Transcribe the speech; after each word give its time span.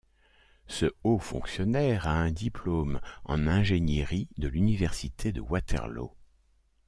Ce 0.65 0.87
haut 1.03 1.19
fonctionnaire 1.19 2.07
a 2.07 2.13
un 2.15 2.31
diplôme 2.31 2.99
en 3.23 3.45
ingénierie 3.45 4.27
de 4.35 4.47
l'Université 4.47 5.31
de 5.31 5.41
Waterloo. 5.41 6.15